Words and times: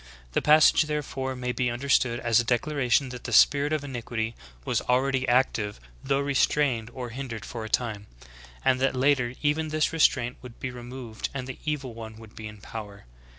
"*^ 0.01 0.03
The 0.31 0.41
passage 0.41 0.85
therefore 0.87 1.35
may 1.35 1.51
be 1.51 1.69
understood 1.69 2.19
as 2.21 2.39
a 2.39 2.43
declaration 2.43 3.09
that 3.09 3.25
the 3.25 3.31
spirit 3.31 3.71
of 3.71 3.83
iniquity 3.83 4.33
was 4.65 4.81
already 4.81 5.27
active 5.27 5.79
though 6.03 6.19
restrained 6.21 6.89
or 6.95 7.09
hindered 7.09 7.45
for 7.45 7.63
a 7.63 7.69
time; 7.69 8.07
and 8.65 8.79
that 8.79 8.95
later 8.95 9.35
even 9.43 9.67
this 9.67 9.93
restraint 9.93 10.37
would 10.41 10.59
be 10.59 10.71
removed 10.71 11.29
and 11.35 11.45
the 11.45 11.59
evil 11.65 11.93
one 11.93 12.15
would 12.17 12.35
be 12.35 12.47
in 12.47 12.57
power. 12.61 13.05